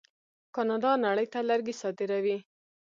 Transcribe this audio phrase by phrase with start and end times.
[0.55, 2.37] کاناډا نړۍ ته لرګي صادروي.